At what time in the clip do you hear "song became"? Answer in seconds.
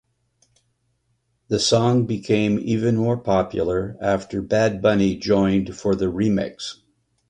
1.59-2.57